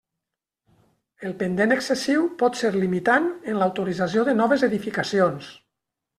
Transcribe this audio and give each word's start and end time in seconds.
El 1.29 1.35
pendent 1.43 1.75
excessiu 1.75 2.23
pot 2.39 2.57
ser 2.63 2.73
limitant 2.77 3.29
en 3.53 3.61
l'autorització 3.61 4.27
de 4.31 4.37
noves 4.43 4.67
edificacions. 4.71 5.55